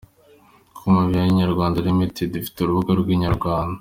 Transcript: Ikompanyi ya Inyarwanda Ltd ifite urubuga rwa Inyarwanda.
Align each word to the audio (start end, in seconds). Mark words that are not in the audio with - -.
Ikompanyi 0.71 1.15
ya 1.19 1.29
Inyarwanda 1.31 1.77
Ltd 1.85 2.31
ifite 2.39 2.57
urubuga 2.61 2.91
rwa 2.99 3.11
Inyarwanda. 3.15 3.69